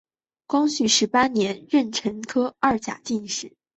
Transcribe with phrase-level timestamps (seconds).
[0.47, 3.53] 光绪十八年壬辰科二甲进士。